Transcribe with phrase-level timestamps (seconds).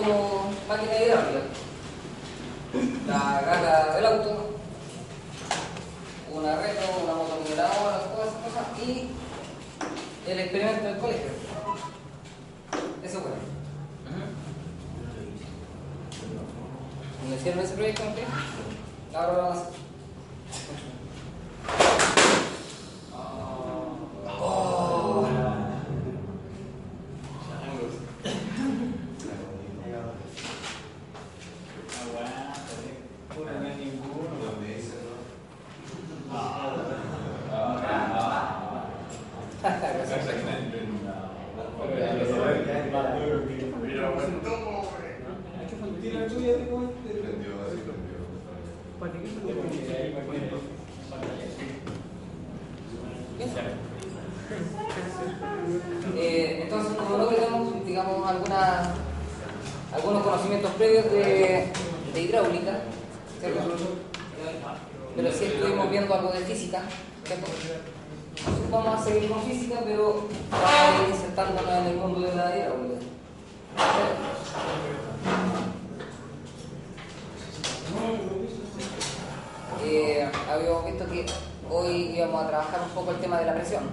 [0.00, 1.40] como máquina hidráulica.
[3.06, 4.50] La gata del auto,
[6.32, 8.88] una reto, una motoniveladora, todas esas cosas y
[10.30, 11.30] el experimento del colegio.
[13.02, 13.32] Eso fue.
[17.28, 18.02] ¿Me hicieron ese proyecto?
[19.14, 19.74] Ahora lo vamos a hacer.
[56.16, 58.28] Eh, entonces, como no tenemos, digamos,
[59.92, 61.72] algunos conocimientos previos de,
[62.14, 62.80] hidráulica,
[65.16, 66.82] pero sí estuvimos viendo algo de física,
[67.24, 67.46] ¿cierto?
[68.70, 72.56] Vamos a seguir con física, pero vamos a ir insertándonos en el mundo de la
[72.56, 73.00] hidráulica.
[81.70, 83.84] Hoy íbamos a trabajar un poco el tema de la presión.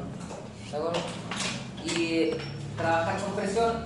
[0.72, 1.90] ¿De?
[1.90, 2.32] Y
[2.76, 3.84] trabajar con presión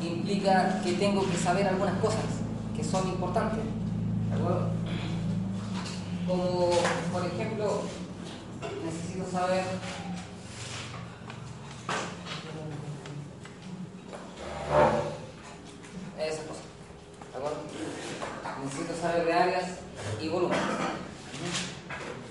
[0.00, 2.24] implica que tengo que saber algunas cosas
[2.76, 3.64] que son importantes.
[6.26, 6.70] Como,
[7.12, 7.82] por ejemplo,
[8.84, 9.64] necesito saber
[16.18, 16.62] esas cosas.
[17.34, 18.64] ¿De?
[18.64, 19.64] Necesito saber de áreas
[20.20, 20.62] y volúmenes.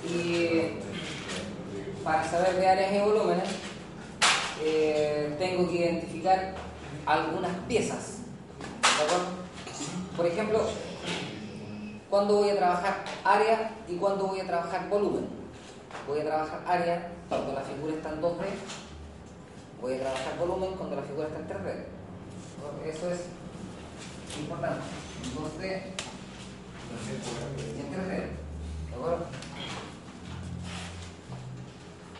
[0.04, 0.78] Y
[2.04, 3.50] para saber de áreas y volúmenes,
[5.38, 6.56] tengo que identificar
[7.06, 8.18] algunas piezas.
[10.18, 10.62] Por ejemplo,
[12.10, 15.28] ¿cuándo voy a trabajar área y cuándo voy a trabajar volumen?
[16.08, 18.46] Voy a trabajar área cuando la figura está en 2D.
[19.80, 21.86] Voy a trabajar volumen cuando la figura está en 3D.
[22.90, 23.22] Eso es
[24.40, 24.82] importante.
[25.24, 25.82] En 2D
[27.78, 28.10] y en 3D.
[28.10, 29.26] ¿De acuerdo?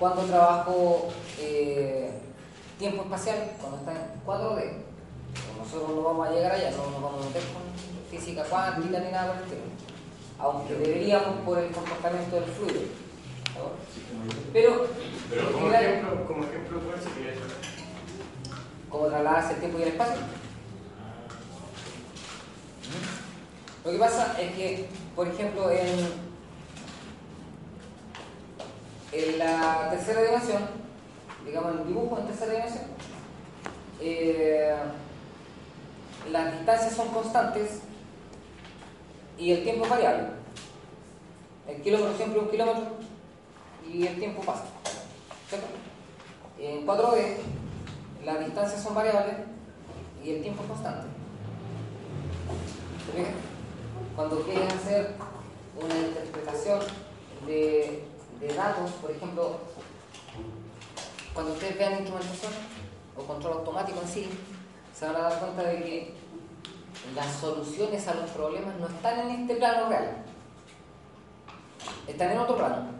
[0.02, 2.10] Cuando trabajo eh,
[2.80, 4.72] tiempo espacial, cuando está en 4D,
[5.60, 7.62] nosotros no vamos a llegar allá, no nos vamos a meter con
[8.10, 9.62] física cuántica ni nada por el estilo.
[10.40, 12.82] Aunque deberíamos por el comportamiento del fluido.
[14.52, 14.88] Pero,
[15.30, 17.42] Pero como ejemplo, como ejemplo, ¿cuál sería eso?
[18.90, 20.22] ¿cómo trasladarse el tiempo y el espacio?
[23.86, 26.31] Lo que pasa es que, por ejemplo, en,
[29.12, 30.62] en la tercera dimensión,
[31.46, 32.84] digamos el dibujo en tercera dimensión,
[34.00, 34.76] eh,
[36.32, 37.82] las distancias son constantes
[39.38, 40.28] y el tiempo es variable.
[41.68, 42.84] El kilómetro siempre es un kilómetro
[43.92, 44.66] y el tiempo pasa.
[45.50, 45.68] ¿cierto?
[46.60, 47.38] En 4D
[48.24, 49.36] las distancias son variables
[50.24, 51.08] y el tiempo es constante.
[53.06, 53.34] ¿Se fijan?
[54.16, 55.16] Cuando quieren hacer
[55.82, 56.80] una interpretación
[57.48, 58.04] de,
[58.42, 59.60] de datos, por ejemplo,
[61.34, 62.52] cuando ustedes vean instrumentación
[63.16, 64.30] o control automático en sí,
[64.98, 66.14] se van a dar cuenta de que
[67.16, 70.24] las soluciones a los problemas no están en este plano real,
[72.08, 72.92] están en otro plano.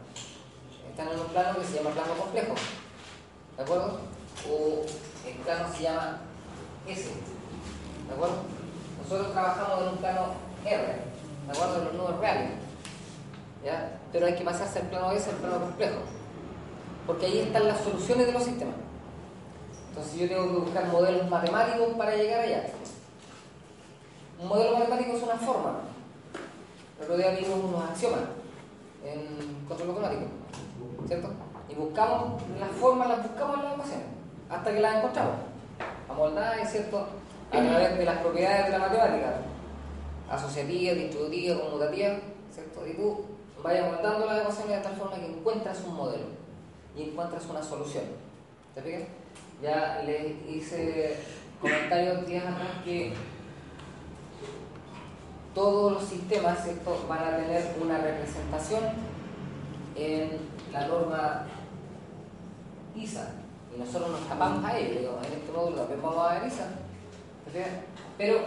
[0.90, 2.54] Están en un plano que se llama plano complejo.
[3.58, 4.00] ¿De acuerdo?
[4.50, 4.86] O
[5.28, 6.20] el plano se llama
[6.88, 7.10] S.
[8.08, 8.36] ¿De acuerdo?
[9.02, 10.26] Nosotros trabajamos en un plano
[10.66, 10.86] R.
[11.46, 11.78] ¿De acuerdo?
[11.78, 12.52] En los números reales.
[13.64, 14.01] ¿Ya?
[14.12, 16.00] Pero hay que pasarse al plano S, al plano complejo.
[17.08, 18.76] Porque ahí están las soluciones de los sistemas.
[19.90, 22.64] Entonces yo tengo que buscar modelos matemáticos para llegar allá.
[24.40, 25.80] Un modelo matemático es una forma.
[26.98, 28.22] El otro día vimos unos axiomas
[29.04, 30.24] en control automático.
[31.08, 31.30] ¿Cierto?
[31.70, 34.06] Y buscamos las formas, las buscamos en las ecuaciones,
[34.50, 35.36] hasta que las encontramos.
[36.10, 37.08] Amoldadas, ¿cierto?
[37.52, 39.36] A través de las propiedades de la matemática.
[40.30, 42.16] asociativa, distributiva, conmutativa,
[42.54, 42.88] ¿cierto?
[42.88, 43.26] Y tú
[43.64, 46.26] vayas montando las ecuaciones de tal forma que encuentras un modelo
[46.96, 48.06] y encuentras una solución.
[48.76, 49.04] ¿Te fijas?
[49.62, 51.18] Ya les hice
[51.60, 53.14] comentarios días atrás que
[55.54, 56.60] todos los sistemas
[57.08, 58.84] van a tener una representación
[59.96, 60.40] en
[60.72, 61.46] la norma
[62.96, 63.34] ISA
[63.76, 66.68] y nosotros nos escapamos a ello, en este módulo también vamos a ver ISA
[68.18, 68.40] pero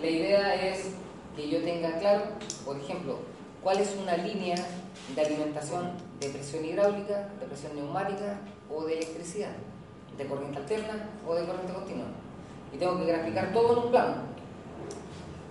[0.00, 0.90] la idea es
[1.36, 2.22] que yo tenga claro,
[2.64, 3.18] por ejemplo,
[3.62, 4.56] cuál es una línea
[5.14, 9.52] de alimentación de presión hidráulica, de presión neumática o de electricidad,
[10.16, 12.06] de corriente alterna o de corriente continua.
[12.72, 14.14] Y tengo que graficar todo en un plano.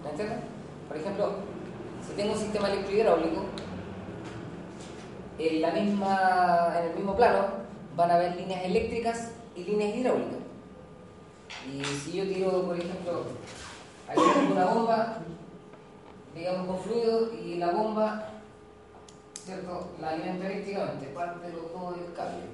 [0.03, 0.39] ¿Me entiendes?
[0.87, 1.31] Por ejemplo,
[2.07, 3.45] si tengo un sistema electrohidráulico,
[5.37, 7.45] en, la misma, en el mismo plano
[7.95, 10.39] van a haber líneas eléctricas y líneas hidráulicas.
[11.71, 13.23] Y si yo tiro, por ejemplo,
[14.07, 15.17] aquí tengo una bomba,
[16.35, 18.29] digamos con fluido, y la bomba,
[19.33, 19.89] ¿cierto?
[19.99, 22.45] La alimenta eléctricamente, parte de los dos del cable.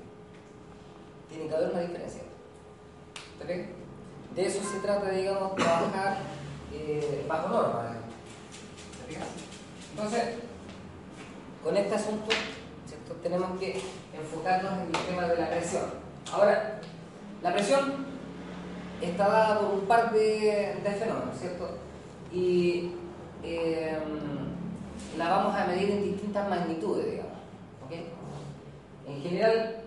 [1.30, 2.22] Tiene que haber una diferencia.
[4.36, 6.18] De eso se trata, digamos, trabajar
[6.74, 7.96] eh, bajo norma.
[9.92, 10.24] Entonces,
[11.64, 12.30] con este asunto,
[12.86, 13.14] ¿cierto?
[13.22, 13.82] tenemos que
[14.14, 15.86] enfocarnos en el tema de la presión.
[16.32, 16.80] Ahora,
[17.42, 18.06] la presión
[19.02, 21.78] está dada por un par de, fenómenos, ¿cierto?
[22.32, 22.92] Y
[23.44, 27.38] em, la vamos a medir en distintas magnitudes, digamos.
[29.08, 29.84] En general,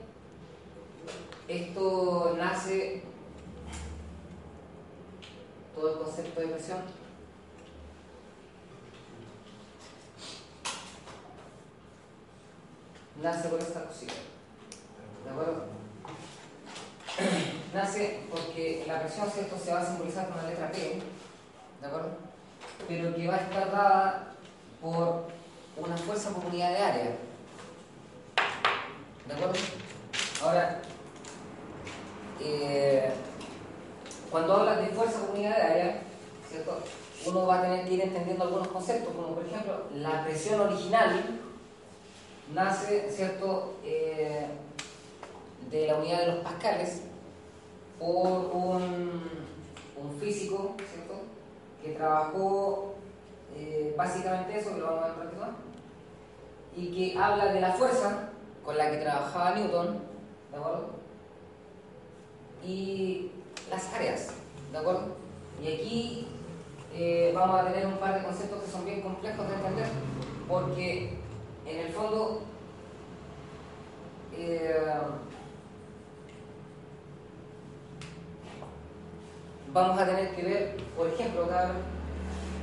[1.46, 3.02] esto nace,
[5.74, 6.78] todo el concepto de presión,
[13.22, 14.14] nace por esta cosita.
[15.24, 15.64] ¿De acuerdo?
[17.74, 19.58] nace porque la presión ¿cierto?
[19.58, 21.02] se va a simbolizar con la letra P,
[21.80, 22.29] ¿de acuerdo?
[22.88, 24.34] Pero que va a estar dada
[24.80, 25.28] por
[25.76, 27.16] una fuerza por unidad de área.
[29.26, 29.54] ¿De acuerdo?
[30.42, 30.80] Ahora,
[32.40, 33.12] eh,
[34.30, 36.02] cuando hablas de fuerza por unidad de área,
[36.48, 36.78] ¿cierto?
[37.26, 41.22] uno va a tener que ir entendiendo algunos conceptos, como por ejemplo, la presión original
[42.54, 44.46] nace, ¿cierto?, eh,
[45.70, 47.02] de la unidad de los pascales,
[47.98, 49.20] por un,
[50.18, 50.99] físico, ¿cierto?
[51.82, 52.94] Que trabajó
[53.56, 55.60] eh, básicamente eso, que lo vamos a ver prácticamente,
[56.76, 58.30] y que habla de la fuerza
[58.64, 59.98] con la que trabajaba Newton,
[60.50, 60.90] ¿de acuerdo?
[62.64, 63.32] Y
[63.70, 64.34] las áreas,
[64.70, 65.16] ¿de acuerdo?
[65.62, 66.28] Y aquí
[66.94, 69.86] eh, vamos a tener un par de conceptos que son bien complejos de entender,
[70.48, 71.18] porque
[71.66, 72.42] en el fondo
[74.36, 74.92] eh,
[79.72, 81.48] vamos a tener que ver, por ejemplo,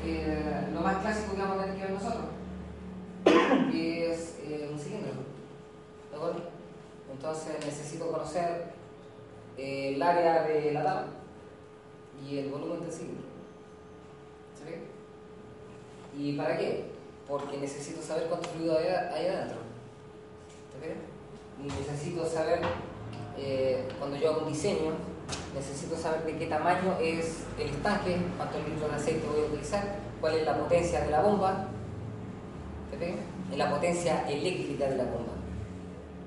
[0.06, 2.25] eh, lo más clásico que vamos a tener que ver nosotros,
[3.71, 5.27] que es eh, un cilindro.
[7.12, 8.74] Entonces necesito conocer
[9.57, 11.07] eh, el área de la tabla
[12.27, 13.25] y el volumen del cilindro.
[14.56, 16.19] ¿Sí?
[16.19, 16.86] ¿Y para qué?
[17.27, 19.57] Porque necesito saber cuánto fluido hay, adentro.
[20.81, 21.63] ¿Sí?
[21.63, 22.62] Y necesito saber,
[24.00, 24.94] cuando yo hago un diseño,
[25.57, 29.95] necesito saber de qué tamaño es el estanque, cuántos litros de aceite voy a utilizar,
[30.21, 31.68] cuál es la potencia de la bomba,
[32.92, 35.33] ¿te la potencia eléctrica de la bomba.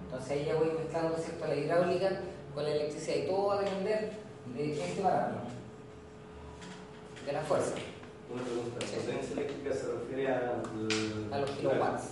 [0.04, 1.46] Entonces ahí ya voy mezclando ¿cierto?
[1.46, 2.20] la hidráulica
[2.54, 4.12] con la electricidad y todo va a depender
[4.56, 5.42] de este parámetro,
[7.24, 7.74] de la fuerza.
[8.32, 10.62] Una pregunta, ¿la potencia eléctrica se refiere a,
[11.32, 12.04] a los kilowatts?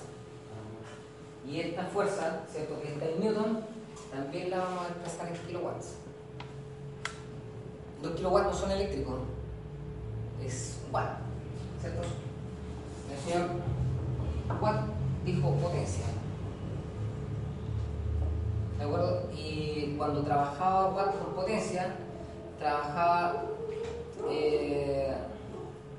[1.48, 2.80] Y esta fuerza, ¿cierto?
[2.80, 3.60] que está en Newton,
[4.12, 5.94] también la vamos a expresar en kilowatts.
[8.02, 9.18] 2 kilowatts no son eléctricos,
[10.44, 11.18] es watt,
[11.80, 12.02] ¿cierto?
[13.10, 13.48] El señor
[14.60, 14.80] Watt
[15.24, 16.04] dijo potencia.
[18.78, 19.28] ¿De acuerdo?
[19.34, 21.96] Y cuando trabajaba Watt con potencia,
[22.58, 23.42] trabajaba
[24.30, 25.16] eh,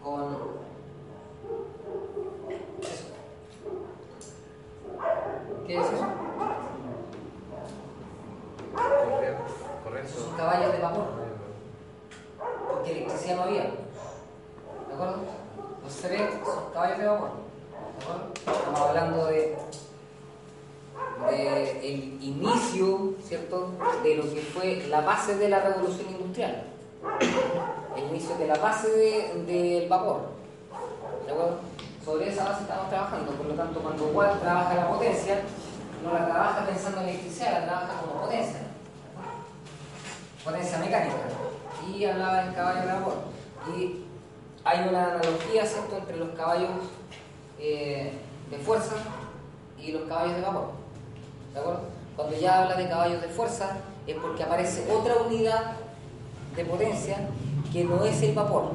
[0.01, 0.21] con
[2.81, 3.09] eso.
[5.67, 6.05] ¿Qué es eso?
[9.83, 10.19] Correcto.
[10.19, 11.28] Son caballos de vapor
[12.71, 13.63] porque electricidad no había.
[13.63, 15.17] ¿De acuerdo?
[15.83, 17.29] Los se son caballos de vapor.
[17.97, 18.31] ¿De acuerdo?
[18.35, 19.57] Estamos hablando de,
[21.29, 23.71] de el inicio, ¿cierto?,
[24.03, 26.63] de lo que fue la base de la revolución industrial.
[27.95, 28.89] El inicio de la base
[29.45, 30.21] del vapor.
[31.25, 31.59] ¿De acuerdo?
[32.03, 35.41] Sobre esa base estamos trabajando, por lo tanto, cuando Watt trabaja la potencia,
[36.03, 38.61] no la trabaja pensando en electricidad, la trabaja como potencia.
[40.43, 41.15] Potencia mecánica
[41.95, 43.13] y hablaba en caballo vapor.
[43.77, 44.05] Y
[44.63, 45.97] hay una analogía ¿cierto?
[45.97, 46.69] entre los caballos
[47.59, 48.13] eh,
[48.49, 48.95] de fuerza
[49.81, 50.71] y los caballos de vapor.
[51.53, 51.81] ¿De acuerdo?
[52.15, 55.73] Cuando ya habla de caballos de fuerza es porque aparece otra unidad
[56.55, 57.17] de potencia
[57.71, 58.71] que no es el vapor.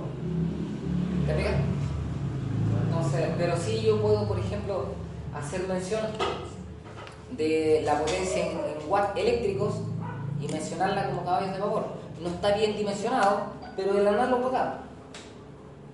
[1.26, 1.54] ¿Te fijas?
[2.86, 4.86] Entonces, pero sí yo puedo, por ejemplo,
[5.34, 6.00] hacer mención
[7.32, 9.74] de la potencia en, en watts eléctricos
[10.40, 12.03] y mencionarla como caballos de vapor.
[12.24, 14.80] No está bien dimensionado, pero de la nada lo dar.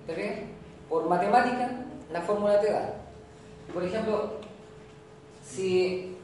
[0.07, 0.39] ¿Te fijas?
[0.87, 1.69] Por matemática,
[2.09, 2.93] la fórmula te da.
[3.73, 4.39] Por ejemplo,
[5.45, 6.15] si,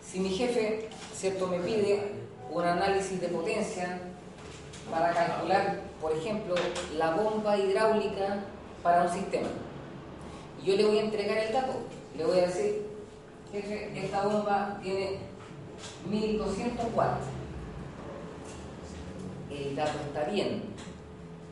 [0.00, 1.48] si mi jefe ¿cierto?
[1.48, 2.12] me pide
[2.52, 3.98] un análisis de potencia
[4.88, 6.54] para calcular, por ejemplo,
[6.96, 8.44] la bomba hidráulica
[8.84, 9.48] para un sistema.
[10.62, 11.72] Y yo le voy a entregar el dato.
[12.16, 12.86] Le voy a decir,
[13.50, 15.18] jefe, esta bomba tiene
[16.08, 17.33] 1200 watts.
[19.54, 20.62] El dato está bien,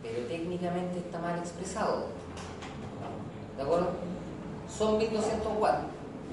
[0.03, 2.07] pero técnicamente está mal expresado.
[3.57, 3.91] ¿De acuerdo?
[4.69, 5.85] Son 1200 watts,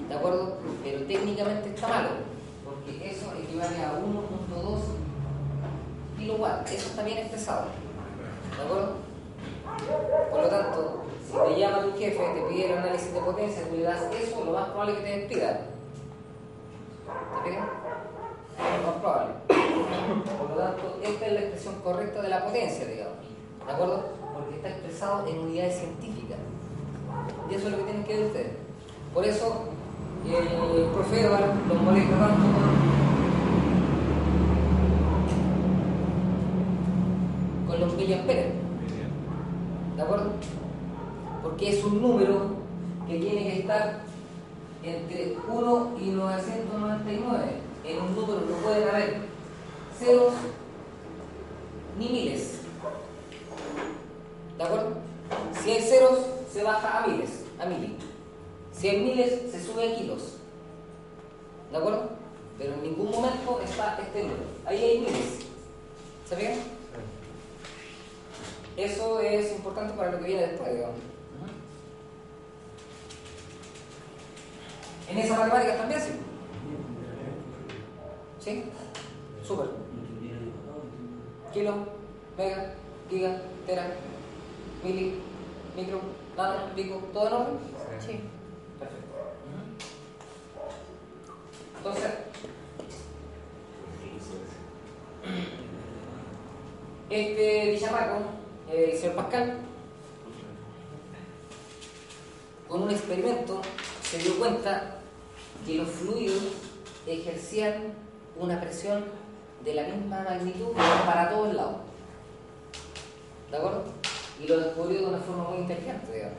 [0.08, 0.58] ¿de acuerdo?
[0.82, 2.08] Pero técnicamente está malo,
[2.64, 4.80] porque eso equivale a 1.2
[6.18, 6.72] kilowatts.
[6.72, 7.66] Eso está bien expresado.
[8.56, 8.94] ¿De acuerdo?
[10.30, 13.76] Por lo tanto, si te llama tu jefe, te pide el análisis de potencia, tú
[13.76, 15.60] le das eso, lo más probable es que te despida.
[17.44, 17.68] ¿Te fijas?
[18.86, 19.34] Más probable.
[20.38, 23.18] Por lo tanto, esta es la expresión correcta de la potencia, digamos.
[23.66, 24.04] ¿De acuerdo?
[24.34, 26.38] Porque está expresado en unidades científicas.
[27.50, 28.52] Y eso es lo que tienen que ver ustedes.
[29.14, 29.64] Por eso,
[30.26, 32.42] el profe Edward los molesta tanto
[37.66, 38.52] con, los miliamperes.
[39.96, 40.30] ¿De acuerdo?
[41.42, 42.50] Porque es un número
[43.08, 44.00] que tiene que estar
[44.82, 47.69] entre 1 y 999.
[47.84, 49.16] En un número no pueden haber
[49.98, 50.34] ceros
[51.98, 52.60] ni miles.
[54.56, 54.92] ¿De acuerdo?
[55.62, 56.18] Si hay ceros,
[56.52, 57.96] se baja a miles, a mil.
[58.72, 60.36] Si hay miles, se sube a kilos.
[61.70, 62.10] ¿De acuerdo?
[62.58, 64.42] Pero en ningún momento está este número.
[64.66, 65.38] Ahí hay miles.
[66.28, 66.58] ¿Se fijan?
[68.76, 70.96] Eso es importante para lo que viene después, digamos.
[75.10, 76.12] En esas matemáticas también sí.
[78.40, 78.64] ¿Sí?
[79.46, 79.66] Súper.
[81.52, 81.74] Kilo,
[82.38, 82.74] mega,
[83.10, 83.96] giga, tera,
[84.82, 85.20] mili,
[85.76, 86.00] micro,
[86.36, 87.58] nano, pico, ¿todo en orden?
[87.98, 88.20] Sí.
[88.78, 89.10] Perfecto.
[91.76, 92.12] Entonces,
[97.10, 98.20] este Villarraco,
[98.72, 99.58] el señor Pascal,
[102.68, 103.60] con un experimento
[104.02, 105.00] se dio cuenta
[105.66, 106.42] que los fluidos
[107.06, 107.99] ejercían
[108.40, 109.04] una presión
[109.64, 110.72] de la misma magnitud
[111.06, 111.76] para todos lados.
[113.50, 113.84] ¿De acuerdo?
[114.42, 116.38] Y lo descubrió de una forma muy inteligente, digamos.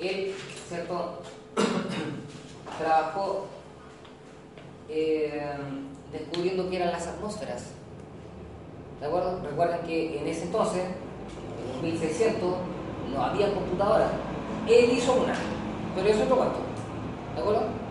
[0.00, 0.34] Él,
[0.68, 1.22] ¿cierto?
[2.78, 3.46] Trabajó
[4.88, 5.52] eh,
[6.12, 7.66] descubriendo qué eran las atmósferas.
[9.00, 9.40] ¿De acuerdo?
[9.42, 10.84] Recuerden que en ese entonces,
[11.76, 12.54] en 1600,
[13.12, 14.10] no había computadora.
[14.68, 15.34] Él hizo una,
[15.94, 16.58] pero eso es otro cuento.
[17.34, 17.85] ¿De acuerdo?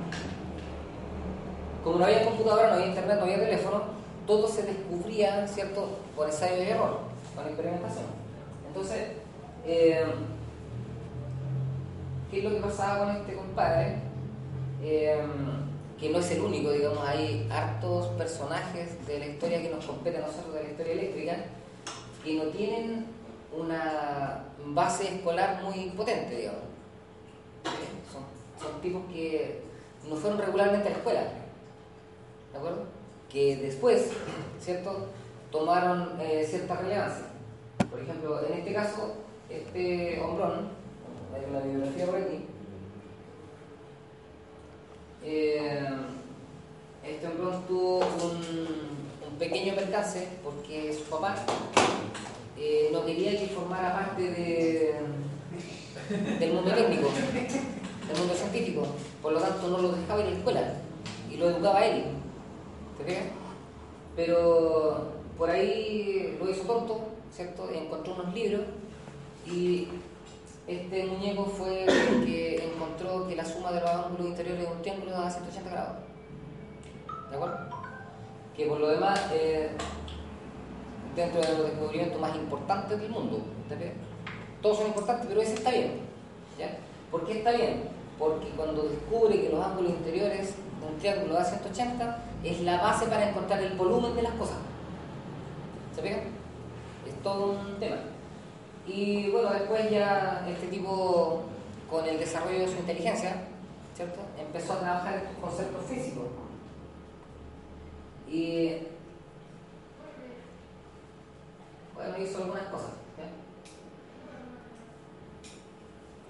[1.85, 3.83] Como no había computadora, no había internet, no había teléfono,
[4.25, 5.87] todo se descubría, ¿cierto?
[6.15, 6.97] Por ensayo y error,
[7.35, 8.05] con experimentación.
[8.67, 9.09] Entonces,
[9.67, 10.03] eh,
[12.31, 13.97] ¿qué es lo que pasaba con este compadre?
[14.81, 15.15] Eh,
[15.99, 20.17] que no es el único, digamos, hay hartos personajes de la historia que nos compete
[20.17, 21.35] a nosotros de la historia eléctrica
[22.23, 23.05] que no tienen
[23.55, 26.61] una base escolar muy potente, digamos.
[28.11, 28.23] Son,
[28.59, 29.61] son tipos que
[30.09, 31.21] no fueron regularmente a la escuela,
[32.55, 32.85] ¿de acuerdo?
[33.29, 34.11] Que después,
[34.61, 35.07] ¿cierto?,
[35.51, 37.25] tomaron eh, cierta relevancia.
[37.91, 39.15] Por ejemplo, en este caso,
[39.49, 40.69] este hombrón,
[41.33, 42.45] hay una bibliografía por aquí,
[45.23, 45.85] eh,
[47.03, 48.95] este hombrón tuvo un,
[49.37, 51.35] pequeño percance porque su papá
[52.57, 54.95] eh, no quería que formara parte de,
[56.39, 58.87] del mundo técnico, del mundo científico.
[59.21, 60.73] Por lo tanto, no lo dejaba a la escuela
[61.29, 62.05] y lo educaba él.
[64.15, 67.69] Pero por ahí lo hizo tonto, ¿cierto?
[67.69, 68.61] Encontró unos libros
[69.45, 69.87] y
[70.67, 74.81] este muñeco fue el que encontró que la suma de los ángulos interiores de un
[74.81, 75.97] triángulo daba 180 grados.
[77.29, 77.57] ¿De acuerdo?
[78.55, 79.69] Que por lo demás, eh,
[81.15, 83.41] dentro de los descubrimientos más importantes del mundo.
[83.69, 83.93] ¿te?
[84.61, 85.99] Todos son importantes, pero ese está bien.
[86.57, 86.77] ¿ya?
[87.11, 87.83] ¿Por qué está bien?
[88.17, 90.55] Porque cuando descubre que los ángulos interiores
[90.91, 94.57] un triángulo da 180, es la base para encontrar el volumen de las cosas.
[95.95, 96.35] ¿Se fijan?
[97.25, 97.97] todo un tema.
[98.87, 101.41] Y bueno, después ya este tipo,
[101.89, 103.47] con el desarrollo de su inteligencia,
[103.95, 104.21] ¿cierto?
[104.39, 106.25] Empezó a trabajar estos conceptos físicos.
[108.29, 108.77] Y
[111.95, 112.91] bueno, hizo algunas cosas.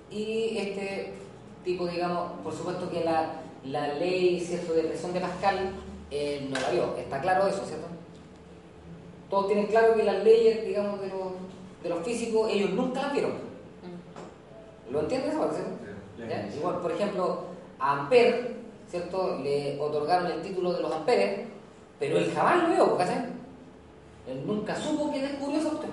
[0.10, 1.14] Y este
[1.66, 4.74] tipo, digamos, por supuesto que la, la ley ¿cierto?
[4.74, 5.72] de presión de Pascal
[6.12, 7.88] eh, no la vio, está claro eso, ¿cierto?
[9.30, 11.32] Todos tienen claro que las leyes, digamos, de los,
[11.84, 13.34] de los físicos, ellos nunca las vieron.
[14.92, 15.34] ¿Lo entiendes?
[16.56, 17.40] Igual, por ejemplo,
[17.80, 18.56] a Ampère,
[18.90, 19.40] ¿cierto?
[19.44, 21.48] Le otorgaron el título de los amperes,
[22.00, 23.26] pero él jamás lo vio, ¿cachai?
[24.28, 25.92] Él nunca supo que descubrió esa cuestión.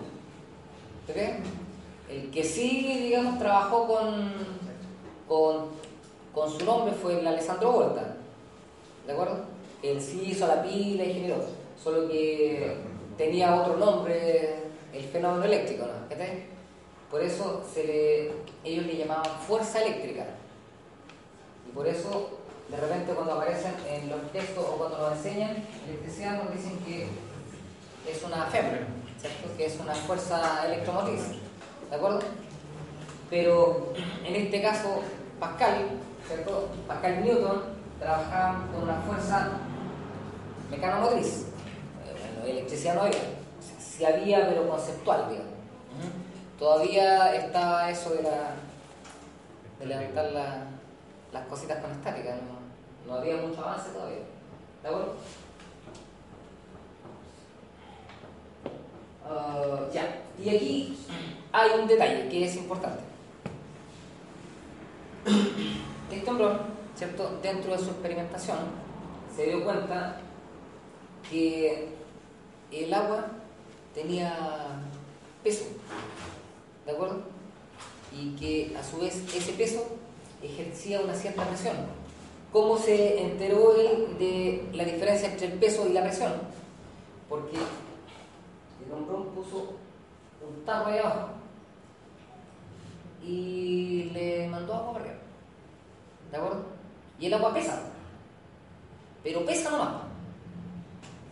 [2.08, 4.32] El que sí, digamos, trabajó con,
[5.26, 5.66] con,
[6.34, 8.16] con su nombre fue el Alessandro Volta.
[9.06, 9.44] ¿De acuerdo?
[9.82, 11.36] Él sí hizo la pila y generó,
[11.82, 12.76] solo que
[13.18, 14.62] tenía otro nombre,
[14.92, 15.92] el fenómeno eléctrico, ¿no?
[17.10, 18.32] Por eso se le,
[18.64, 20.24] ellos le llamaban fuerza eléctrica.
[21.68, 22.38] Y por eso,
[22.70, 27.08] de repente, cuando aparecen en los textos o cuando nos enseñan electricidad, nos dicen que
[28.10, 28.86] es una FEM,
[29.20, 29.56] ¿cierto?
[29.58, 31.20] que es una fuerza electromotriz.
[31.90, 32.20] ¿De acuerdo?
[33.28, 33.92] Pero
[34.24, 35.02] en este caso,
[35.38, 35.88] Pascal,
[36.32, 36.68] ¿cierto?
[36.86, 37.62] Pascal Newton
[37.98, 39.50] trabajaban con una fuerza
[40.70, 41.46] mecanomotriz.
[42.04, 43.18] Bueno, electricidad no había.
[43.78, 45.52] Sí había, pero conceptual, digamos.
[46.58, 48.54] Todavía está eso de, la,
[49.78, 50.64] de levantar la,
[51.32, 52.36] las cositas con estática.
[53.06, 54.18] No, había mucho avance todavía.
[54.82, 55.14] ¿De acuerdo?
[59.24, 60.98] Uh, ya, y aquí
[61.52, 63.02] hay un detalle que es importante.
[66.12, 66.46] Este hombre,
[66.94, 67.38] ¿cierto?
[67.42, 68.58] Dentro de su experimentación,
[69.34, 70.20] se dio cuenta
[71.30, 71.88] que
[72.70, 73.28] el agua
[73.94, 74.82] tenía
[75.42, 75.64] peso,
[76.84, 77.22] ¿de acuerdo?
[78.12, 79.86] Y que a su vez ese peso
[80.42, 81.76] ejercía una cierta presión.
[82.52, 86.34] ¿Cómo se enteró él de la diferencia entre el peso y la presión?
[87.26, 89.76] Porque el hombre puso
[90.46, 91.28] un tarro ahí abajo
[93.24, 95.21] y le mandó agua arriba.
[96.32, 96.62] ¿De acuerdo?
[97.20, 97.82] Y el agua pesa.
[99.22, 99.94] Pero pesa nomás.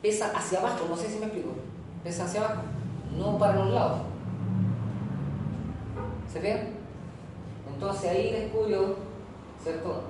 [0.03, 1.51] Pesa hacia abajo, no sé si me explico.
[2.05, 2.63] Pesa hacia abajo,
[3.17, 4.03] no para los lados.
[6.31, 6.69] ¿Se ve?
[7.73, 8.97] Entonces ahí descubrió,
[9.63, 10.03] ¿cierto?,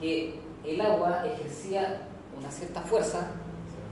[0.00, 2.02] que el agua ejercía
[2.38, 3.26] una cierta fuerza,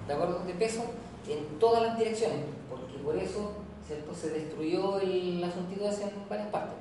[0.07, 0.85] ¿de acuerdo?, de peso
[1.29, 2.41] en todas las direcciones,
[2.71, 3.53] porque por eso,
[3.87, 6.77] ¿cierto?, se destruyó el asuntito en varias partes.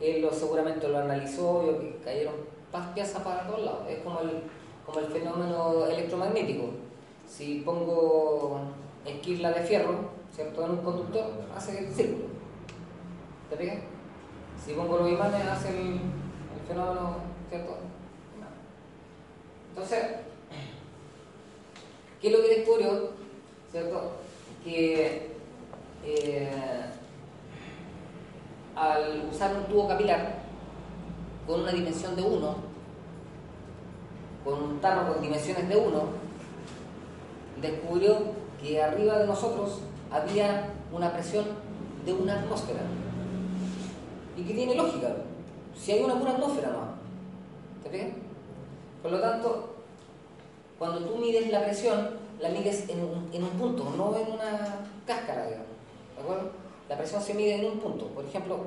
[0.00, 2.34] Él lo, seguramente lo analizó, vio que cayeron
[2.94, 3.80] piezas para todos lados.
[3.88, 4.42] Es como el,
[4.84, 6.70] como el fenómeno electromagnético.
[7.26, 8.60] Si pongo
[9.04, 11.24] esquirla de fierro, ¿cierto?, en un conductor,
[11.56, 12.26] hace el círculo.
[13.50, 13.78] ¿Te fijas?
[14.64, 17.16] Si pongo los imanes, hace el, el fenómeno,
[17.48, 17.76] ¿cierto?
[19.70, 20.04] Entonces,
[22.20, 23.10] ¿qué es lo que descubrió?
[23.70, 24.12] ¿Cierto?
[24.64, 25.30] Que
[26.04, 26.50] eh,
[28.74, 30.35] al usar un tubo capilar
[31.46, 32.56] con una dimensión de 1,
[34.44, 36.02] con un tarro con dimensiones de 1,
[37.60, 38.18] descubrió
[38.60, 39.80] que arriba de nosotros
[40.10, 41.44] había una presión
[42.04, 42.80] de una atmósfera.
[44.36, 45.16] Y que tiene lógica,
[45.74, 46.96] si hay una pura atmósfera no.
[47.82, 48.10] ¿Te fijas?
[49.02, 49.76] Por lo tanto,
[50.78, 54.86] cuando tú mides la presión, la mides en un, en un punto, no en una
[55.06, 55.66] cáscara, digamos.
[56.16, 56.50] ¿De acuerdo?
[56.88, 58.06] La presión se mide en un punto.
[58.06, 58.58] Por ejemplo,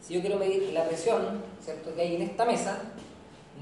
[0.00, 1.94] si yo quiero medir la presión ¿cierto?
[1.94, 2.78] que hay en esta mesa,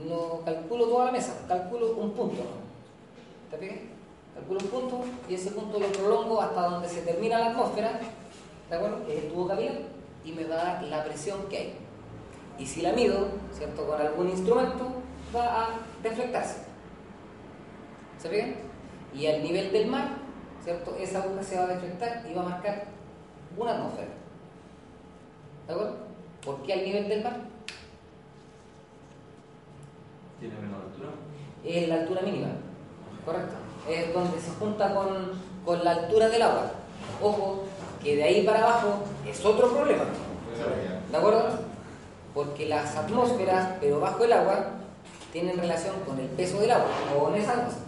[0.05, 2.43] no calculo toda la mesa, calculo un punto.
[3.51, 3.79] ¿Te fijas?
[4.35, 7.99] Calculo un punto y ese punto lo prolongo hasta donde se termina la atmósfera,
[8.69, 9.07] ¿de acuerdo?
[9.07, 9.51] Que es el tubo
[10.25, 11.75] y me va a dar la presión que hay.
[12.59, 13.87] Y si la mido, ¿cierto?
[13.87, 14.87] Con algún instrumento,
[15.35, 15.69] va a
[16.03, 16.57] deflectarse.
[18.19, 18.57] ¿Se fijan?
[19.15, 20.09] Y al nivel del mar,
[20.63, 20.95] ¿cierto?
[20.97, 22.85] Esa aguja se va a deflectar y va a marcar
[23.57, 24.09] una atmósfera.
[25.67, 26.06] ¿De acuerdo?
[26.47, 27.39] ¿Por qué al nivel del mar?
[30.39, 31.09] ¿Tiene menor altura?
[31.65, 32.49] Es la altura mínima,
[33.25, 33.55] correcto.
[33.91, 35.33] Es donde se junta con,
[35.65, 36.71] con la altura del agua.
[37.21, 37.65] Ojo,
[38.01, 40.05] que de ahí para abajo es otro problema.
[41.11, 41.49] ¿De acuerdo?
[42.33, 44.67] Porque las atmósferas, pero bajo el agua,
[45.33, 47.79] tienen relación con el peso del agua, con esa cosa.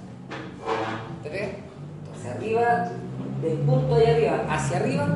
[1.22, 1.50] ¿Te ves?
[2.06, 2.90] Entonces arriba,
[3.40, 5.14] del punto de arriba hacia arriba,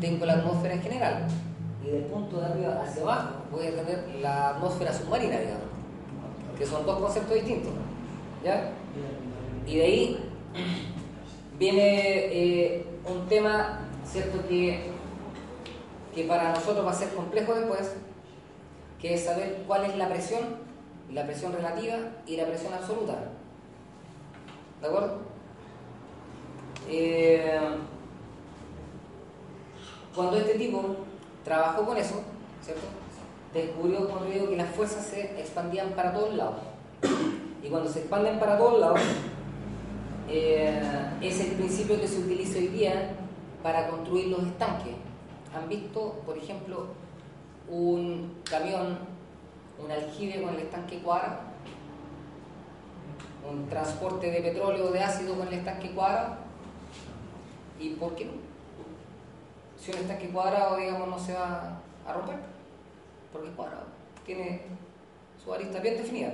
[0.00, 1.28] tengo la atmósfera en general.
[1.86, 5.66] Y del punto de arriba hacia abajo voy a tener la atmósfera submarina, digamos.
[6.58, 7.72] Que son dos conceptos distintos.
[8.42, 8.72] ¿Ya?
[9.66, 10.18] Y de ahí
[11.58, 11.84] viene
[12.32, 14.90] eh, un tema cierto que,
[16.14, 17.94] que para nosotros va a ser complejo después,
[19.00, 20.42] que es saber cuál es la presión,
[21.12, 23.30] la presión relativa y la presión absoluta.
[24.80, 25.18] ¿De acuerdo?
[26.88, 27.58] Eh,
[30.14, 30.96] cuando este tipo
[31.46, 32.22] trabajó con eso,
[32.60, 32.82] ¿cierto?
[33.54, 36.56] Descubrió, como digo, que las fuerzas se expandían para todos lados.
[37.62, 39.00] Y cuando se expanden para todos lados,
[40.28, 40.82] eh,
[41.20, 43.12] es el principio que se utiliza hoy día
[43.62, 44.94] para construir los estanques.
[45.54, 46.88] ¿Han visto, por ejemplo,
[47.68, 48.98] un camión,
[49.82, 51.38] un aljibe con el estanque cuadrado?
[53.48, 56.38] ¿Un transporte de petróleo o de ácido con el estanque cuadrado?
[57.78, 58.45] ¿Y por qué no?
[59.86, 62.40] Si cuadrado, digamos, no se va a romper,
[63.32, 63.84] porque es cuadrado,
[64.24, 64.62] tiene
[65.42, 66.32] su arista bien definida.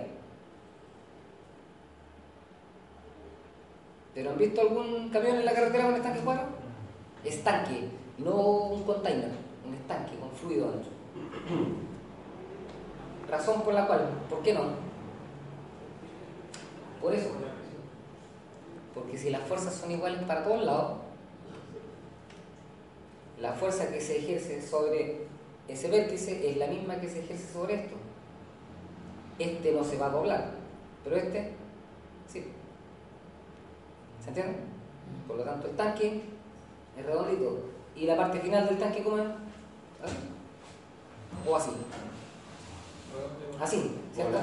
[4.14, 6.48] ¿Pero han visto algún camión en la carretera con estanque cuadrado?
[7.22, 9.32] Estanque, no un container,
[9.68, 10.90] un estanque con fluido dentro.
[13.28, 14.62] Razón por la cual, ¿por qué no?
[17.02, 17.28] Por eso.
[18.94, 21.01] Porque si las fuerzas son iguales para todos lados,
[23.42, 25.26] la fuerza que se ejerce sobre
[25.66, 27.96] ese vértice es la misma que se ejerce sobre esto.
[29.36, 30.50] Este no se va a doblar,
[31.02, 31.50] pero este
[32.32, 32.46] sí.
[34.22, 34.54] ¿Se entiende?
[35.26, 36.22] Por lo tanto, el tanque
[36.96, 37.64] es redondito.
[37.96, 39.26] ¿Y la parte final del tanque cómo es?
[40.04, 40.16] ¿Así?
[41.48, 41.70] ¿O así?
[43.60, 44.38] Así, ¿cierto?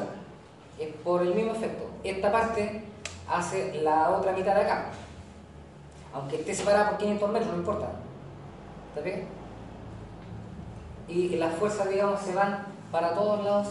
[0.77, 1.85] Es por el mismo efecto.
[2.03, 2.83] Esta parte
[3.29, 4.89] hace la otra mitad de acá.
[6.13, 7.98] Aunque esté separada por 500 metros, no importa.
[8.89, 9.27] ¿Está bien?
[11.07, 13.67] Y las fuerzas, digamos, se van para todos lados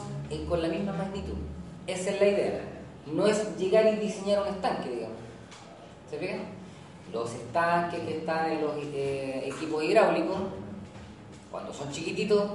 [0.48, 1.36] con la misma magnitud.
[1.86, 2.60] Esa es la idea.
[3.06, 5.16] No es llegar y diseñar un estanque, digamos.
[6.10, 6.40] ¿Se fijan?
[7.12, 10.36] Los estanques que están en los eh, equipos hidráulicos,
[11.50, 12.50] cuando son chiquititos,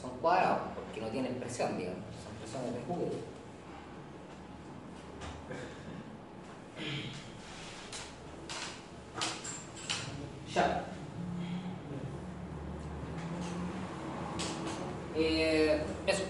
[0.00, 1.98] son cuadrados, porque no tienen presión, digamos.
[2.24, 3.16] Son presiones de juguete.
[15.14, 16.22] Eh, eso.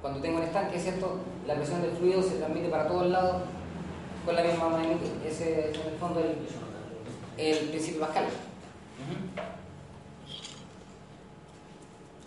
[0.00, 1.20] Cuando tengo un estanque, ¿cierto?
[1.46, 3.42] La presión del fluido se transmite para todos lados
[4.24, 5.08] con la misma magnitud.
[5.26, 6.38] Ese es en el fondo el,
[7.36, 8.26] el principio Pascal.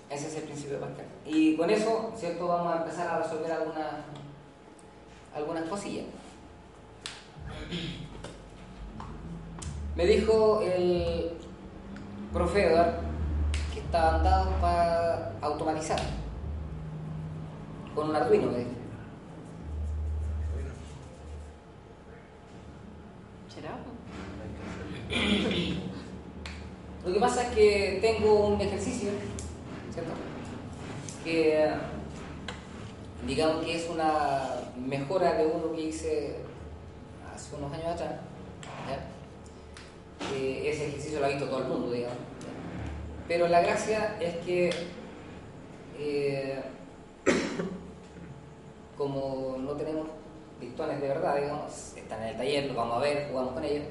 [0.09, 1.05] Ese es el principio de Pascal.
[1.25, 2.47] Y con eso, ¿cierto?
[2.47, 3.87] Vamos a empezar a resolver algunas
[5.35, 6.05] algunas cosillas.
[9.99, 11.33] Me dijo el
[12.31, 12.73] profe
[13.73, 15.99] que estaban dados para automatizar
[17.93, 18.69] con un Arduino, me dijo.
[23.53, 23.71] ¿Será?
[27.05, 29.09] Lo que pasa es que tengo un ejercicio,
[29.91, 30.13] ¿cierto?
[31.25, 31.71] Que
[33.27, 34.43] digamos que es una
[34.77, 36.37] mejora de uno que hice
[37.35, 38.28] hace unos años atrás.
[40.33, 42.17] Eh, ese ejercicio lo ha visto todo el mundo, digamos.
[43.27, 44.69] Pero la gracia es que
[45.99, 46.61] eh,
[48.97, 50.07] como no tenemos
[50.59, 53.85] pistones de verdad, digamos, están en el taller, los vamos a ver, jugamos con ellos.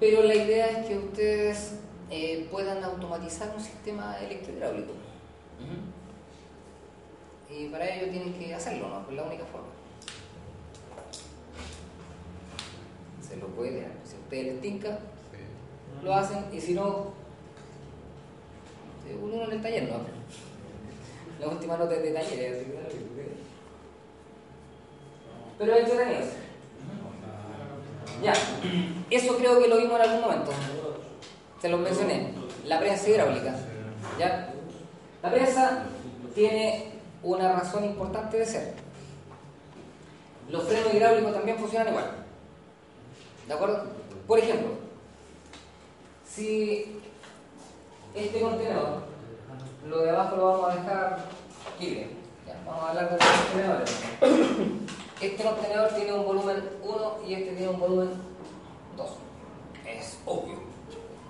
[0.00, 1.80] Pero la idea es que ustedes
[2.10, 4.92] eh, puedan automatizar un sistema electrohidráulico.
[7.50, 9.10] Y para ello tienen que hacerlo, ¿no?
[9.10, 9.77] Es la única forma.
[13.28, 14.98] Se lo puede, si a ustedes les tinca,
[16.02, 17.12] lo hacen, y si no,
[19.22, 19.98] uno en el taller, ¿no?
[21.40, 22.64] La última nota es de taller, así
[22.96, 23.38] que-
[25.58, 26.20] Pero es entretenido.
[28.22, 28.32] Ya,
[29.10, 30.50] eso creo que lo vimos en algún momento.
[31.60, 32.32] Se los mencioné.
[32.64, 33.54] La prensa hidráulica.
[34.18, 34.52] ¿Ya?
[35.22, 35.84] La prensa
[36.34, 38.74] tiene una razón importante de ser.
[40.48, 42.04] Los frenos hidráulicos también funcionan igual.
[43.48, 43.84] ¿De acuerdo?
[44.26, 44.68] Por ejemplo,
[46.28, 47.00] si
[48.14, 49.04] este contenedor,
[49.88, 51.18] lo de abajo lo vamos a dejar
[51.80, 52.10] libre.
[52.66, 54.00] Vamos a hablar de los contenedores.
[55.20, 58.10] Este contenedor tiene un volumen 1 y este tiene un volumen
[58.98, 59.10] 2.
[59.86, 60.58] Es obvio,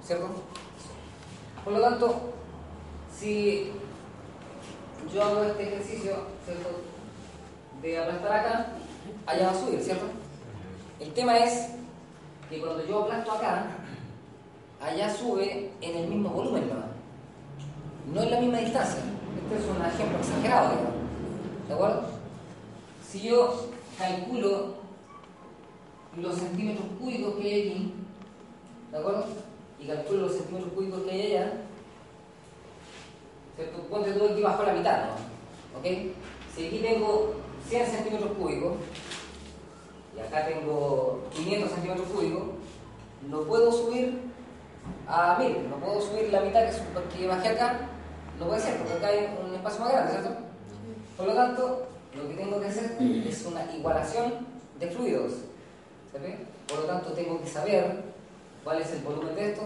[0.05, 0.27] ¿cierto?
[1.63, 2.33] Por lo tanto,
[3.17, 3.71] si
[5.15, 6.69] yo hago este ejercicio, ¿cierto?
[7.81, 8.67] De aplastar acá,
[9.25, 10.07] allá va a subir, ¿cierto?
[10.99, 11.78] El tema es
[12.49, 13.67] que cuando yo aplasto acá,
[14.81, 18.15] allá sube en el mismo volumen, ¿no?
[18.15, 19.01] No en la misma distancia.
[19.43, 20.95] Este es un ejemplo exagerado, digamos.
[21.69, 22.03] ¿De acuerdo?
[23.07, 24.75] Si yo calculo
[26.17, 27.93] los centímetros cúbicos que hay aquí,
[28.91, 29.27] ¿de acuerdo?
[29.81, 31.53] Y calculo los centímetros cúbicos que hay allá,
[33.57, 33.83] ¿cierto?
[33.91, 35.79] Ponte todo aquí bajo la mitad, ¿no?
[35.79, 35.87] ¿Ok?
[36.55, 37.35] Si aquí tengo
[37.69, 38.73] 100 centímetros cúbicos,
[40.19, 42.43] y acá tengo 500 centímetros cúbicos,
[43.29, 44.21] no puedo subir
[45.07, 47.81] a 1000, no puedo subir la mitad que, que bajé acá,
[48.39, 50.31] no puede ser, porque acá hay un espacio más grande, ¿cierto?
[51.17, 54.47] Por lo tanto, lo que tengo que hacer es una igualación
[54.79, 55.33] de fluidos.
[56.67, 58.03] Por lo tanto, tengo que saber
[58.65, 59.63] cuál es el volumen de esto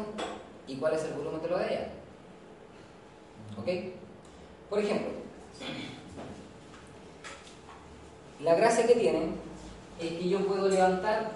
[0.66, 1.88] y cuál es el volumen de lo de allá.
[3.58, 3.68] ¿Ok?
[4.70, 5.10] Por ejemplo,
[8.40, 9.34] la gracia que tienen
[9.98, 11.32] es que yo puedo levantar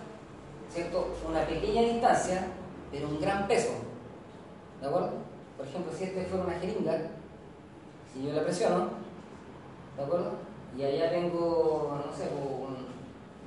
[0.70, 1.14] ¿cierto?
[1.28, 2.48] una pequeña distancia,
[2.90, 3.70] pero un gran peso.
[4.80, 5.12] ¿De acuerdo?
[5.56, 6.98] Por ejemplo, si este fuera una jeringa,
[8.12, 8.90] si yo la presiono,
[9.96, 10.32] ¿de acuerdo?
[10.76, 12.86] Y allá tengo, no sé, un,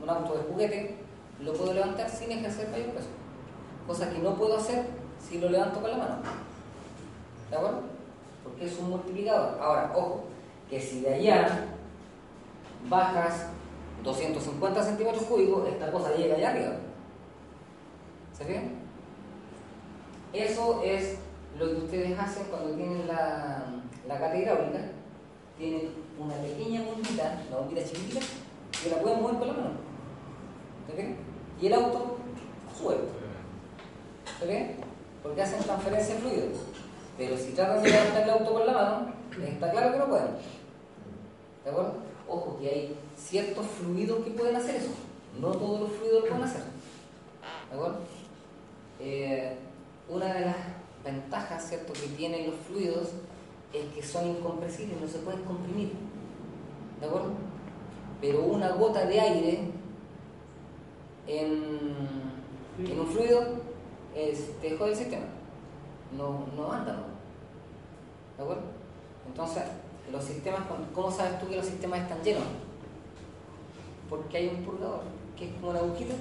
[0.01, 0.97] un auto de juguete,
[1.39, 3.09] lo puedo levantar sin ejercer mayor peso.
[3.87, 4.85] Cosa que no puedo hacer
[5.19, 6.15] si lo levanto con la mano.
[7.49, 7.81] ¿De acuerdo?
[8.43, 9.59] Porque es un multiplicador.
[9.61, 10.25] Ahora, ojo,
[10.69, 11.65] que si de allá
[12.89, 13.47] bajas
[14.03, 16.71] 250 centímetros cúbicos, esta cosa llega allá arriba.
[18.37, 18.69] ¿Se fijan?
[20.33, 21.17] Eso es
[21.57, 23.65] lo que ustedes hacen cuando tienen la,
[24.07, 24.79] la cata hidráulica.
[25.57, 28.21] Tienen una pequeña bombita, una bombita chiquitita,
[28.83, 29.71] que la pueden mover con la mano.
[30.87, 31.15] ¿Se fijan?
[31.61, 32.17] Y el auto
[32.77, 32.95] sube.
[34.39, 34.67] ¿Se fijan?
[35.21, 36.57] Porque hacen transferencia de fluidos.
[37.17, 39.13] Pero si tratan de levantar el auto con la mano,
[39.45, 40.27] está claro que no pueden.
[41.65, 42.08] ¿De acuerdo?
[42.29, 44.91] Ojo, que hay ciertos fluidos que pueden hacer eso.
[45.41, 46.61] No todos los fluidos lo pueden hacer.
[47.69, 47.99] ¿De acuerdo?
[48.99, 49.57] Eh,
[50.07, 50.55] una de las
[51.03, 51.93] ventajas ¿cierto?
[51.93, 53.09] que tienen los fluidos
[53.73, 55.93] es que son incompresibles, no se pueden comprimir.
[56.99, 57.31] ¿De acuerdo?
[58.21, 59.71] Pero una gota de aire
[61.27, 61.95] en,
[62.77, 63.41] un fluido
[64.15, 65.25] es, te jode el sistema.
[66.15, 67.05] No, no anda.
[68.37, 68.63] ¿De acuerdo?
[69.27, 69.63] Entonces,
[70.11, 70.61] los sistemas,
[70.93, 72.43] ¿cómo sabes tú que los sistemas están llenos?
[74.09, 75.01] Porque hay un purgador,
[75.37, 76.15] que es como una agujita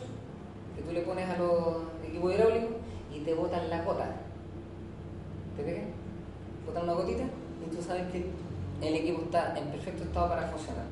[0.76, 2.70] que tú le pones a los equipos hidráulicos
[3.14, 4.16] y te botan la gota.
[5.56, 5.84] ¿Te pegas?
[6.66, 8.26] Botan una gotita y tú sabes que
[8.80, 10.84] el equipo está en perfecto estado para funcionar.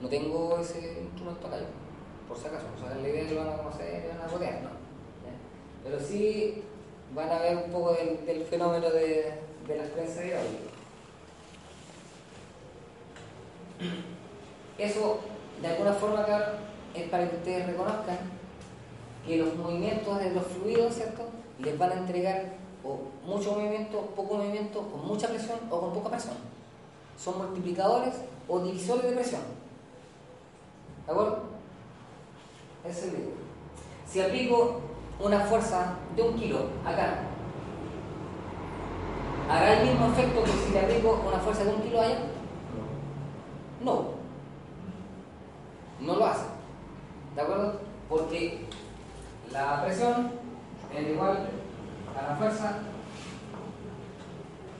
[0.00, 1.66] No tengo ese instrumento acá yo,
[2.28, 4.62] por si acaso, no saben la idea que lo van a conocer van a botear,
[4.62, 4.70] no.
[5.82, 6.62] Pero sí
[7.14, 9.32] van a ver un poco del, fenómeno de,
[9.66, 10.77] de las prensas hidráulicas.
[14.78, 15.20] Eso,
[15.60, 16.46] de alguna forma, claro,
[16.94, 18.18] es para que ustedes reconozcan
[19.26, 21.24] que los movimientos de los fluidos, ¿cierto?
[21.58, 26.10] Les van a entregar o mucho movimiento, poco movimiento, con mucha presión o con poca
[26.10, 26.36] presión.
[27.18, 28.14] Son multiplicadores
[28.46, 29.40] o divisores de presión.
[31.06, 31.42] ¿De acuerdo?
[32.84, 33.30] Ese es el video.
[34.06, 34.80] Si aplico
[35.20, 37.18] una fuerza de un kilo acá,
[39.50, 42.18] ¿hará el mismo efecto que si le aplico una fuerza de un kilo allá?
[43.84, 44.18] No.
[46.00, 46.44] No lo hace.
[47.34, 47.80] ¿De acuerdo?
[48.08, 48.66] Porque
[49.52, 50.32] la presión
[50.96, 51.48] es igual
[52.18, 52.78] a la fuerza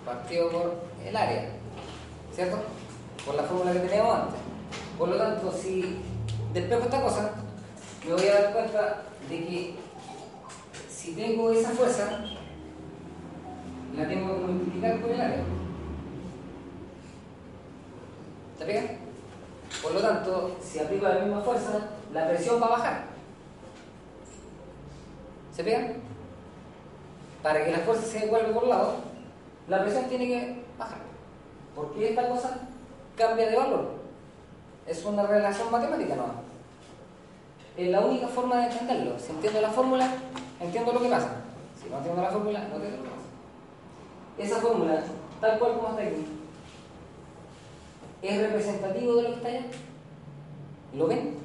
[0.04, 1.50] partido por el área.
[2.32, 2.58] ¿Cierto?
[3.24, 4.40] Por la fórmula que teníamos antes.
[4.98, 5.98] Por lo tanto, si
[6.52, 7.30] despejo esta cosa,
[8.06, 9.74] me voy a dar cuenta de que
[10.88, 12.24] si tengo esa fuerza,
[13.96, 15.44] la tengo que multiplicar por el área.
[18.58, 18.98] ¿Está bien?
[19.80, 21.78] Por lo tanto, si aplico la misma fuerza,
[22.12, 23.04] la presión va a bajar.
[25.54, 25.94] ¿Se pegan?
[27.40, 28.94] Para que la fuerza se devuelva por un lado,
[29.68, 30.98] la presión tiene que bajar.
[31.76, 32.58] Porque esta cosa
[33.16, 33.90] cambia de valor.
[34.88, 36.24] Es una relación matemática, ¿no?
[37.76, 39.16] Es la única forma de entenderlo.
[39.20, 40.08] Si entiendo la fórmula,
[40.58, 41.28] entiendo lo que pasa.
[41.80, 43.28] Si no entiendo la fórmula, no entiendo lo que pasa.
[44.36, 45.00] Esa fórmula,
[45.40, 46.37] tal cual como está aquí,
[48.20, 49.64] ¿Es representativo de lo que está allá?
[50.96, 51.38] ¿Lo ven?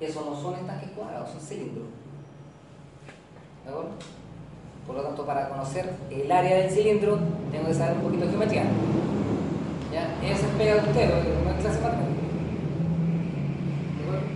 [0.00, 1.86] Eso no son estanques cuadrados, son cilindros.
[3.64, 3.90] ¿De acuerdo?
[4.86, 7.18] Por lo tanto, para conocer el área del cilindro,
[7.50, 8.64] tengo que saber un poquito de geometría.
[9.92, 10.14] ¿Ya?
[10.22, 11.08] Eso es pega de usted,
[11.44, 12.22] no es clase matemática.
[13.96, 14.26] ¿De acuerdo?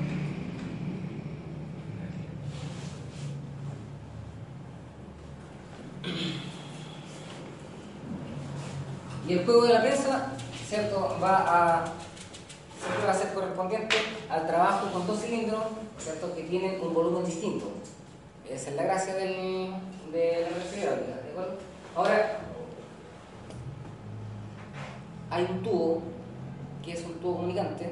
[9.30, 10.32] Y el juego de la prensa,
[10.68, 11.16] ¿cierto?
[11.22, 11.84] Va a,
[12.82, 13.94] siempre va a ser correspondiente
[14.28, 15.62] al trabajo con dos cilindros,
[16.00, 16.34] ¿cierto?
[16.34, 17.66] Que tienen un volumen distinto.
[18.50, 19.72] Esa es la gracia del,
[20.10, 21.58] de la ¿de?
[21.94, 22.40] Ahora,
[25.30, 26.02] hay un tubo,
[26.84, 27.84] que es un tubo comunicante,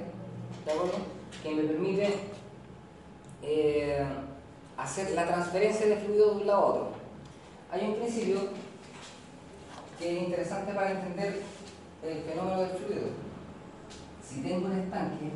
[0.65, 0.99] ¿de acuerdo?
[1.41, 2.17] Que me permite
[3.45, 4.05] eh,
[4.77, 6.89] hacer la transferencia de fluido de un lado a otro.
[7.71, 8.41] Hay un principio
[9.99, 11.43] que es interesante para entender
[12.05, 13.09] el fenómeno del fluido.
[14.23, 15.31] Si tengo un estanque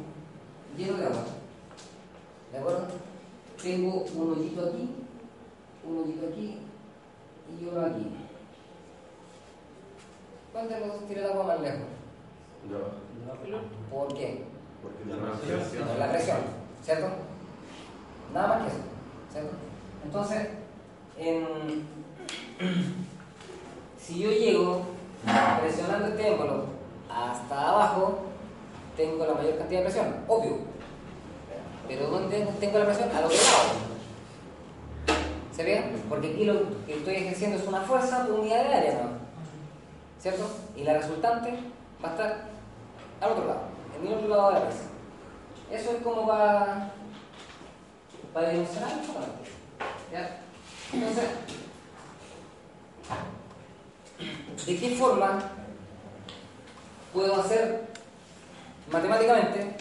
[0.76, 1.24] lleno de agua,
[2.52, 2.86] ¿de acuerdo?
[3.62, 4.90] Tengo un hoyito aquí,
[5.84, 6.58] un hoyito aquí
[7.60, 8.06] y uno aquí.
[10.52, 11.80] ¿Cuál de los tira el agua más lejos?
[13.90, 14.44] ¿Por qué?
[14.82, 15.04] Porque
[15.88, 16.38] Por la presión,
[16.82, 17.06] ¿cierto?
[18.34, 18.78] Nada más que eso,
[19.32, 19.50] ¿cierto?
[20.04, 20.48] Entonces,
[21.18, 21.86] en-
[24.04, 24.82] si yo llego
[25.60, 26.64] presionando este émbolo
[27.08, 28.18] hasta abajo,
[28.96, 30.58] tengo la mayor cantidad de presión, obvio.
[31.86, 33.08] Pero ¿dónde tengo la presión?
[33.10, 33.92] Al otro lado.
[35.54, 35.92] ¿Se ve?
[36.08, 39.10] Porque aquí lo que estoy ejerciendo es una fuerza por unidad de área, ¿no?
[40.20, 40.48] ¿Cierto?
[40.76, 41.50] Y la resultante
[42.02, 42.44] va a estar
[43.20, 43.60] al otro lado,
[44.00, 44.84] en el otro lado de la presa.
[45.70, 46.92] Eso es como para,
[48.32, 49.06] para dimensionar más.
[50.12, 50.40] ¿Ya?
[50.92, 51.24] Entonces,
[54.66, 55.38] ¿de qué forma
[57.12, 57.88] puedo hacer
[58.90, 59.76] matemáticamente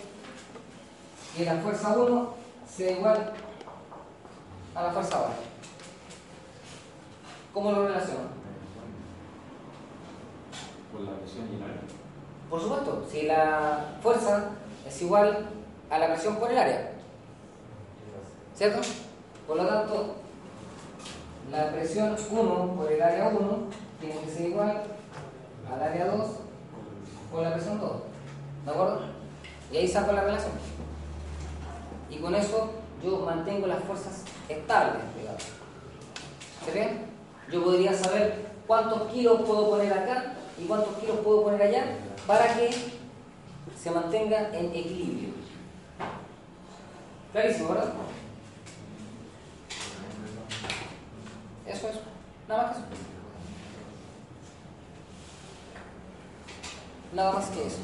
[1.35, 2.33] que la fuerza 1
[2.67, 3.33] sea igual
[4.75, 5.27] a la fuerza 2?
[7.53, 8.29] ¿Cómo lo relaciono?
[10.91, 11.81] Por la presión y el área.
[12.49, 14.49] Por supuesto, si la fuerza
[14.87, 15.49] es igual
[15.89, 16.91] a la presión por el área,
[18.55, 18.81] ¿cierto?
[19.47, 20.15] Por lo tanto,
[21.49, 24.83] la presión 1 por el área 1 tiene que ser igual
[25.71, 26.27] al área 2
[27.31, 27.91] por la presión 2,
[28.65, 29.01] ¿de acuerdo?
[29.71, 30.51] Y ahí saco la relación.
[32.09, 32.71] Y con eso
[33.03, 35.43] yo mantengo las fuerzas estables, digamos.
[36.65, 37.05] ¿Se ve?
[37.51, 41.85] Yo podría saber cuántos kilos puedo poner acá y cuántos kilos puedo poner allá
[42.27, 42.69] para que
[43.81, 45.29] se mantenga en equilibrio.
[47.31, 47.93] Clarísimo, ¿verdad?
[51.65, 51.95] Eso es,
[52.47, 53.20] nada más que eso.
[57.13, 57.79] Nada más que eso.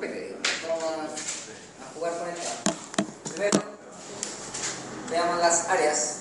[0.00, 2.36] Vamos a, jugar con el.
[3.32, 3.62] Primero,
[5.10, 6.17] veamos las áreas.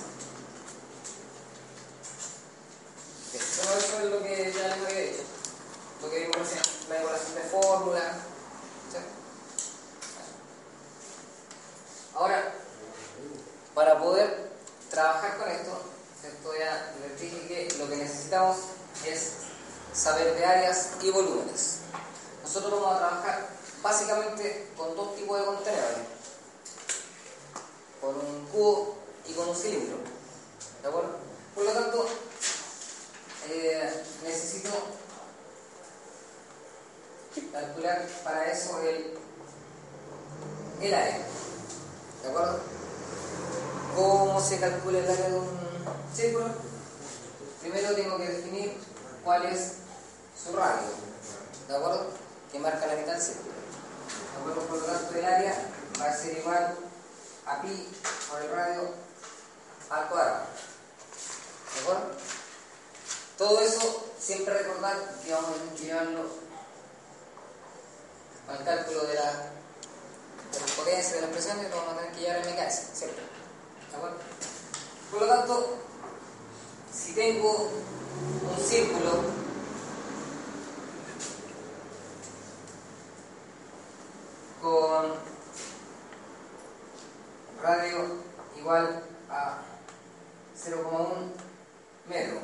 [92.09, 92.41] Mero.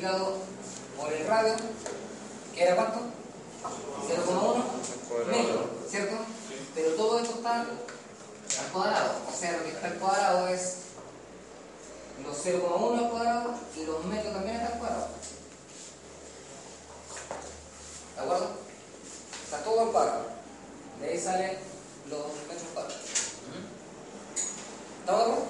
[0.00, 1.54] por el radio,
[2.54, 3.00] que era cuánto?
[4.08, 6.16] 0,1 metro, ¿cierto?
[6.74, 7.66] Pero todo esto está al
[8.72, 10.76] cuadrado, o sea, lo que está al cuadrado es
[12.24, 15.08] los 0,1 al cuadrado y los metros también están al cuadrado.
[18.16, 18.50] ¿De acuerdo?
[19.44, 20.26] Está todo al cuadrado.
[21.00, 21.58] De ahí salen
[22.08, 23.00] los metros cuadrados.
[23.50, 25.00] ¿Mm?
[25.00, 25.49] ¿Está de acuerdo?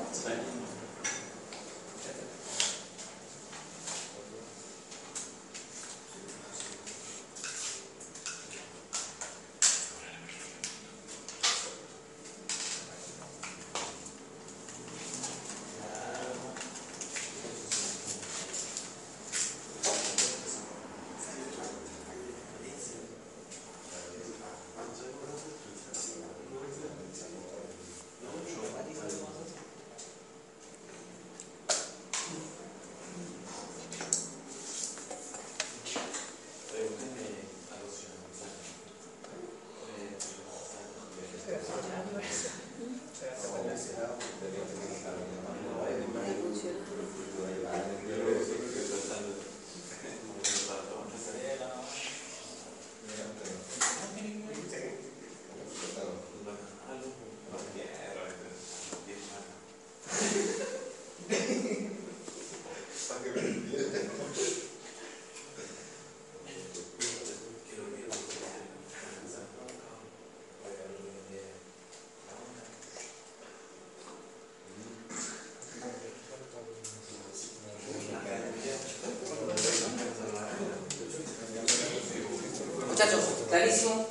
[83.71, 84.10] isso.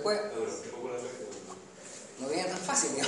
[0.00, 0.20] después.
[2.20, 3.04] No viene tan fácil, ¿no?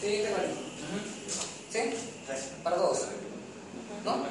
[0.00, 0.48] Sí, para
[1.70, 1.80] ¿Sí?
[2.62, 2.98] Para todos.
[4.04, 4.26] ¿No?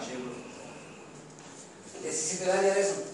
[2.04, 3.13] 17 área de eso.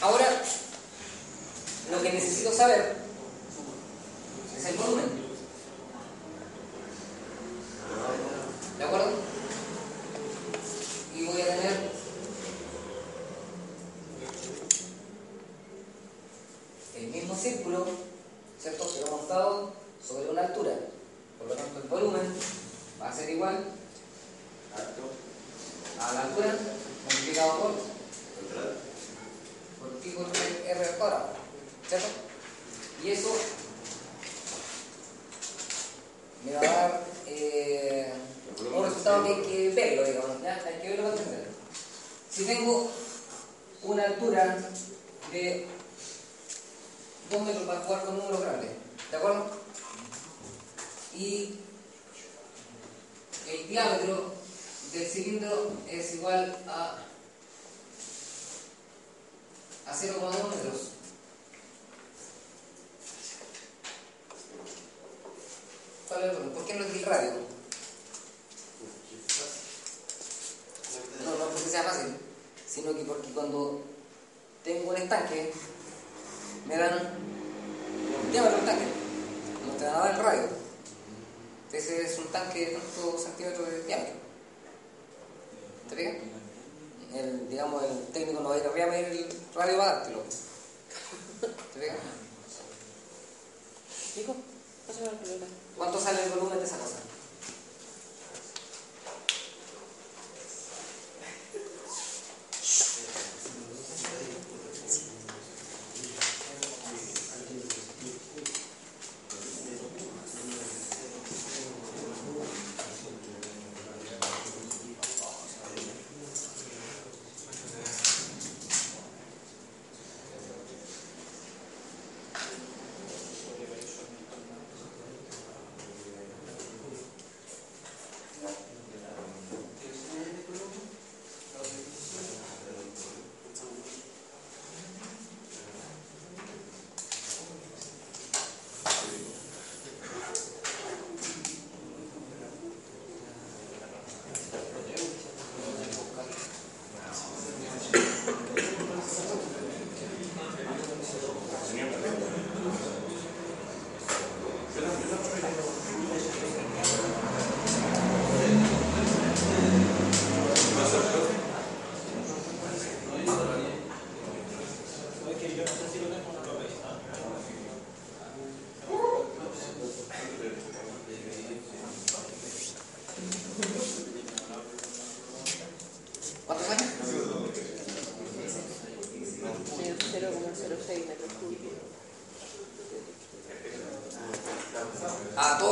[0.00, 0.26] Ahora,
[1.90, 3.07] lo que necesito saber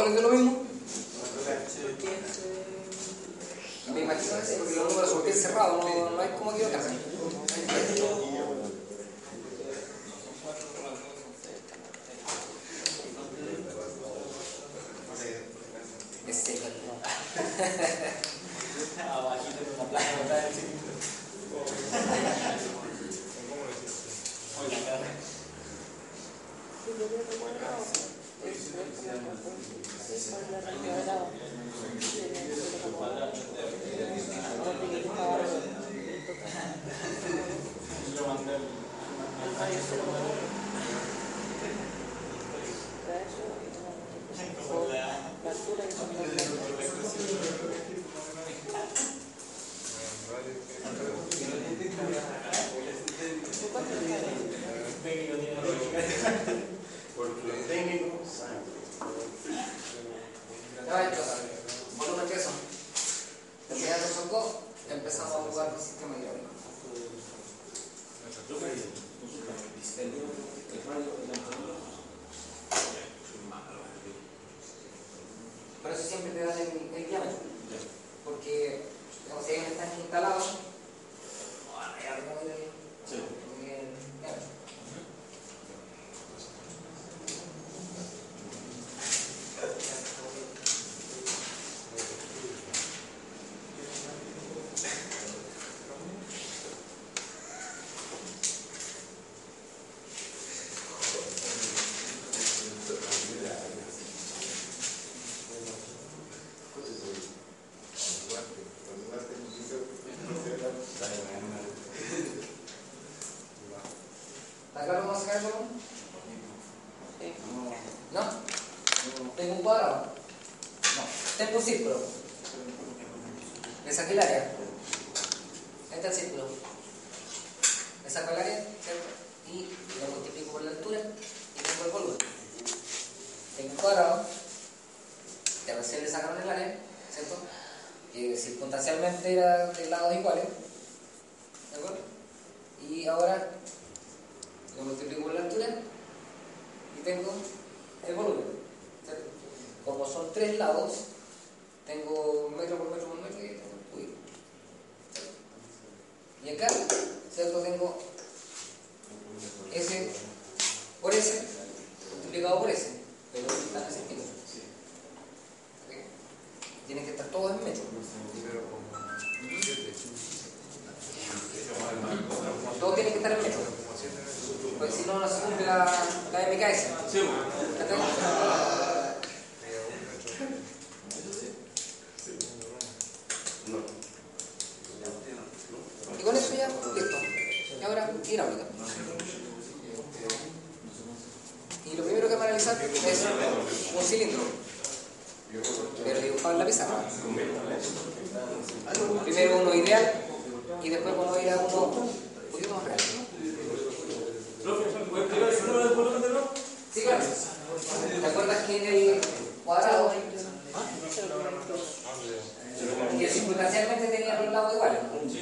[0.06, 0.35] What is the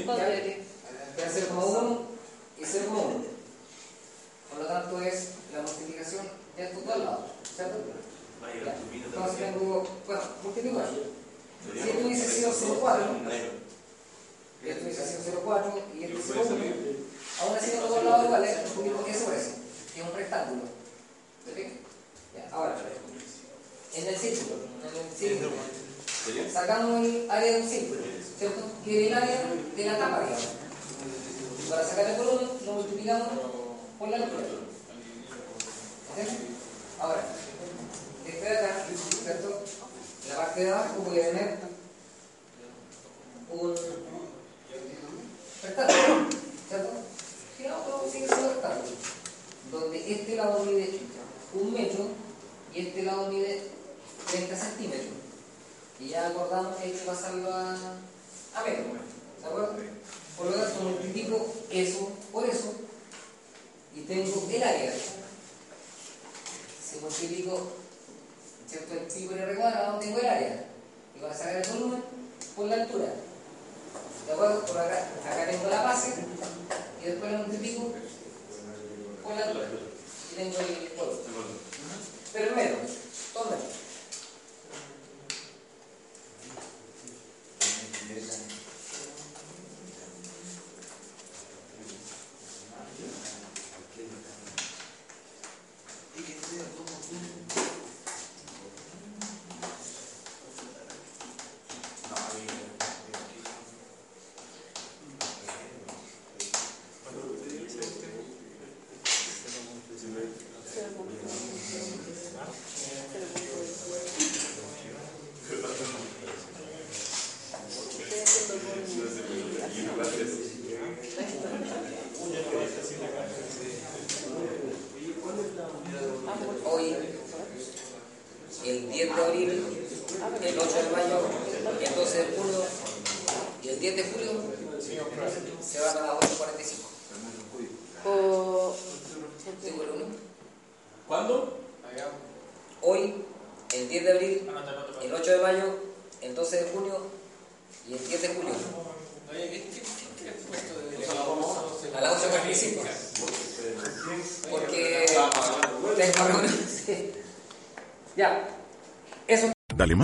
[0.05, 0.07] iguales?
[0.07, 0.29] ¿Cuánto ¿Ya?
[0.29, 0.57] debería?
[1.17, 1.31] Era